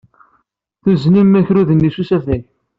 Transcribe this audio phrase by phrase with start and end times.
[0.83, 2.41] Tuznem akerrud-nni s usafag.